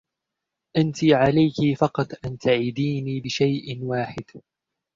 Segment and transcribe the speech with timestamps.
[0.77, 4.23] أنتِ عليكِ فقط أن تعِديني بشيء واحد.